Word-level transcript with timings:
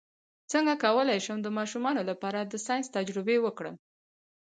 څنګه 0.51 0.73
کولی 0.83 1.19
شم 1.25 1.37
د 1.43 1.47
ماشومانو 1.57 2.01
لپاره 2.09 2.39
د 2.43 2.53
ساینس 2.65 2.87
تجربې 2.97 3.37
وکړم 3.45 3.75